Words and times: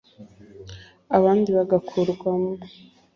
abandi 1.17 1.49
bagakurwamo 1.57 2.51